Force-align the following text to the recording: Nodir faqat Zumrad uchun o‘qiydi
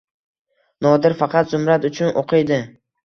Nodir 0.85 1.15
faqat 1.21 1.53
Zumrad 1.53 1.85
uchun 1.91 2.17
o‘qiydi 2.23 2.59